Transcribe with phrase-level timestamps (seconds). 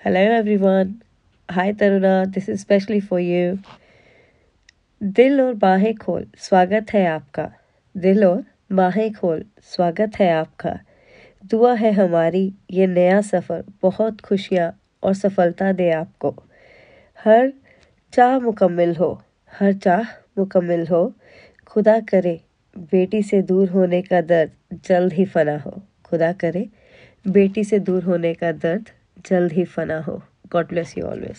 [0.00, 1.02] Hello everyone.
[1.48, 3.58] Hi Taruna, this is especially for you.
[5.02, 7.48] दिल और बाहें खोल स्वागत है आपका।
[7.94, 10.78] दिल और बाहें खोल स्वागत है आपका।
[11.44, 14.70] दुआ है हमारी ये नया सफ़र बहुत खुशियाँ
[15.02, 16.30] और सफलता दे आपको।
[17.24, 17.52] हर
[18.12, 19.10] चाह मुकम्मल हो
[19.52, 21.02] हर चाह मुकम्मल हो।
[21.66, 22.40] खुदा करे
[22.92, 26.68] बेटी से दूर होने का दर्द जल्द ही फना हो। खुदा करे
[27.28, 30.22] बेटी से दूर होने का दर्द जल्द ही फना हो।
[30.52, 31.36] God bless you always